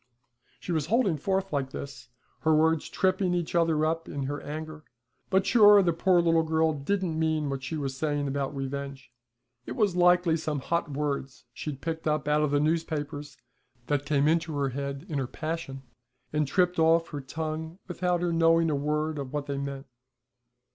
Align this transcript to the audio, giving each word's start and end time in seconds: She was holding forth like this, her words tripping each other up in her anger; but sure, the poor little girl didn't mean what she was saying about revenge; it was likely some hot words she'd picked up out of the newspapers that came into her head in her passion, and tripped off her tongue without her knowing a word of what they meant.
She 0.59 0.71
was 0.71 0.87
holding 0.87 1.15
forth 1.15 1.53
like 1.53 1.69
this, 1.69 2.09
her 2.39 2.55
words 2.55 2.89
tripping 2.89 3.35
each 3.35 3.53
other 3.53 3.85
up 3.85 4.09
in 4.09 4.23
her 4.23 4.41
anger; 4.41 4.83
but 5.29 5.45
sure, 5.45 5.83
the 5.83 5.93
poor 5.93 6.19
little 6.23 6.41
girl 6.41 6.73
didn't 6.73 7.19
mean 7.19 7.51
what 7.51 7.61
she 7.61 7.77
was 7.77 7.95
saying 7.95 8.27
about 8.27 8.55
revenge; 8.55 9.11
it 9.67 9.73
was 9.73 9.95
likely 9.95 10.35
some 10.37 10.57
hot 10.59 10.89
words 10.89 11.45
she'd 11.53 11.81
picked 11.81 12.07
up 12.07 12.27
out 12.27 12.41
of 12.41 12.49
the 12.49 12.59
newspapers 12.59 13.37
that 13.85 14.03
came 14.07 14.27
into 14.27 14.57
her 14.57 14.69
head 14.69 15.05
in 15.07 15.19
her 15.19 15.27
passion, 15.27 15.83
and 16.33 16.47
tripped 16.47 16.79
off 16.79 17.09
her 17.09 17.21
tongue 17.21 17.77
without 17.87 18.23
her 18.23 18.33
knowing 18.33 18.71
a 18.71 18.75
word 18.75 19.19
of 19.19 19.31
what 19.31 19.45
they 19.45 19.59
meant. 19.59 19.85